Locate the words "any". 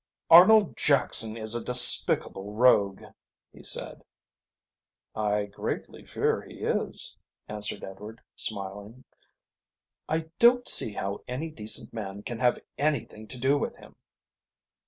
11.27-11.51